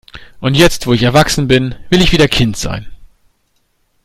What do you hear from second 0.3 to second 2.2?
Und jetzt, wo ich erwachsen bin, will ich